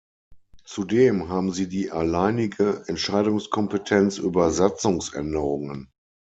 Zudem 0.65 1.29
haben 1.29 1.51
sie 1.51 1.69
die 1.69 1.91
alleinige 1.91 2.85
Entscheidungskompetenz 2.87 4.17
über 4.17 4.49
Satzungsänderungen. 4.49 5.91